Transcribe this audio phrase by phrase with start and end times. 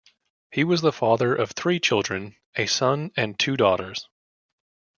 [0.49, 4.09] He was the father of three children, a son and two daughters.